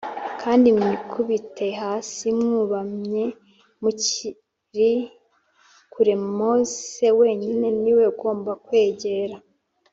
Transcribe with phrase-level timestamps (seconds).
[0.41, 3.23] kandi mwikubite hasi mwubamye
[3.81, 4.91] mukiri
[5.93, 9.35] kure Mose wenyine ni we ugomba kwegera